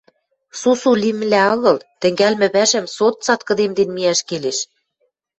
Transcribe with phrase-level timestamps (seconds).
[0.59, 4.59] —Сусу лимӹлӓ агыл, тӹнгӓлмӹ пӓшӓм со цаткыдемден миӓш келеш.